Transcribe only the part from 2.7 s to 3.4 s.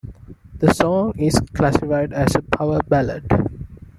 ballad.